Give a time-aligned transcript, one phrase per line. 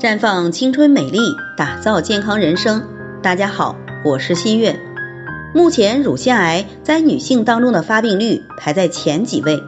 [0.00, 1.18] 绽放青春美丽，
[1.58, 2.88] 打造健康人生。
[3.22, 4.80] 大家好，我是新月。
[5.54, 9.62] 目前乳腺癌在女性当中的发病率排在前几位，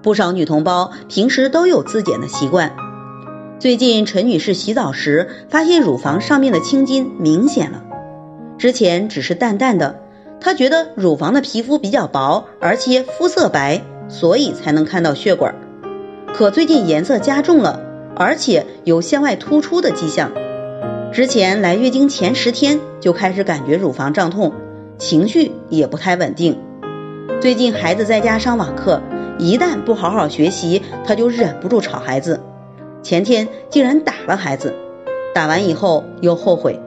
[0.00, 2.74] 不少女同胞平时都有自检的习惯。
[3.58, 7.82] 最近陈女士洗澡时发现乳房上面的青筋明显了，
[8.56, 10.00] 之前只是淡淡的，
[10.40, 15.54] 她觉得乳房的皮肤比较薄，而且肤色白，所以才能看到血管。
[16.32, 17.82] 可最近颜色加重了。
[18.18, 20.32] 而且有向外突出的迹象，
[21.12, 24.52] 之前来月经前十天就开始感觉乳房胀痛，
[24.98, 26.58] 情绪也不太稳定。
[27.40, 29.00] 最近孩子在家上网课，
[29.38, 32.40] 一旦不好好学习，他就忍不住吵孩子。
[33.04, 34.74] 前天竟然打了孩子，
[35.32, 36.80] 打完以后又后悔。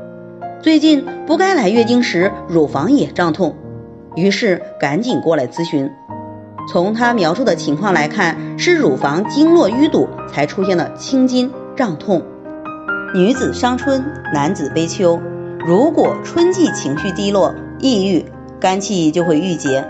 [0.61, 3.55] 最近不该来月经时，乳房也胀痛，
[4.15, 5.89] 于是赶紧过来咨询。
[6.69, 12.21] 从他描述的情况来看，是乳房经络淤堵才出现了青筋胀痛。
[13.13, 15.19] 女子伤春，男子悲秋。
[15.65, 18.25] 如果春季情绪低落、抑郁，
[18.59, 19.85] 肝气就会郁结，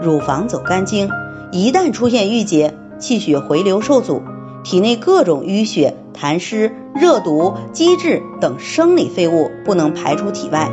[0.00, 1.08] 乳房走肝经。
[1.50, 4.22] 一旦出现郁结，气血回流受阻，
[4.64, 10.70] 体内各种淤血、痰湿、热毒、积滞等生理废物不能排出体外，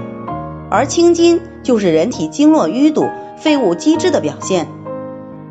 [0.71, 4.67] 而青筋就是人体经络淤堵、废物积滞的表现。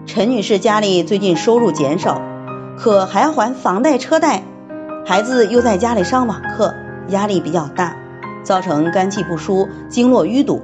[0.08, 2.22] 陈女士家里最近收入减少，
[2.78, 4.42] 可还要还房贷车贷，
[5.04, 6.72] 孩子又在家里上网课，
[7.08, 7.94] 压力比较大，
[8.42, 10.62] 造成肝气不舒、经络淤堵，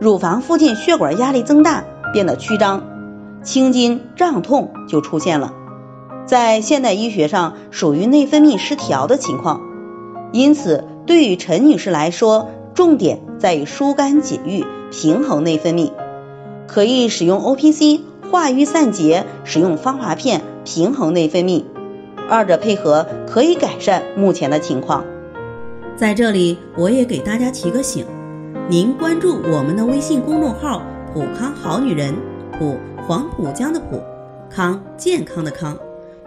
[0.00, 2.82] 乳房附近血管压力增大，变得曲张，
[3.44, 5.54] 青筋胀痛就出现了。
[6.26, 9.60] 在现代医学上属于内分泌失调的情况，
[10.32, 15.92] 因此对于陈女士来说，重点在于疏肝解郁、平衡内分泌，
[16.66, 18.00] 可以使用 O P C。
[18.30, 21.64] 化瘀散结，使用芳华片平衡内分泌，
[22.28, 25.04] 二者配合可以改善目前的情况。
[25.96, 28.06] 在这里，我也给大家提个醒：
[28.68, 30.80] 您关注我们的微信公众号
[31.12, 32.14] “普康好女人”，
[32.56, 34.00] 普黄浦江的浦，
[34.48, 35.76] 康健康的康，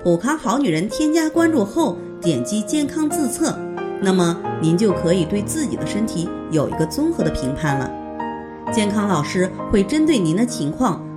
[0.03, 0.89] 普康好女人。
[0.89, 3.57] 添加关注后，点击健康自测，
[4.01, 7.89] 那么您就可以对自己的身体有一个综合的评判了。
[8.73, 11.01] 健康老师会针对您的情况。